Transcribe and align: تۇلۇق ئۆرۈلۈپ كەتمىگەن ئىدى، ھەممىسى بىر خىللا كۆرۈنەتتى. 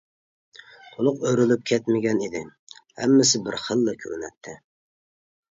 تۇلۇق 0.95 1.19
ئۆرۈلۈپ 1.31 1.67
كەتمىگەن 1.73 2.23
ئىدى، 2.23 2.41
ھەممىسى 3.03 3.43
بىر 3.49 3.61
خىللا 3.67 3.95
كۆرۈنەتتى. 4.01 4.59